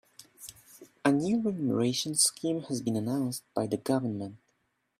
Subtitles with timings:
[1.05, 4.37] A new renumeration scheme has been announced by the government.